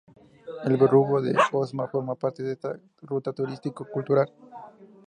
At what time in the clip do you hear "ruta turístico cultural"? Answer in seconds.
3.03-4.33